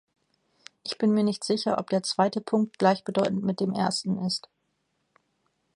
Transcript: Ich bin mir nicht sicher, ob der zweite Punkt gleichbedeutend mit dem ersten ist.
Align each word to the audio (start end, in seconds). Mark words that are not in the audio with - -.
Ich 0.83 0.97
bin 0.97 1.11
mir 1.13 1.23
nicht 1.23 1.43
sicher, 1.43 1.77
ob 1.77 1.91
der 1.91 2.01
zweite 2.01 2.41
Punkt 2.41 2.79
gleichbedeutend 2.79 3.43
mit 3.43 3.59
dem 3.59 3.71
ersten 3.71 4.17
ist. 4.25 4.49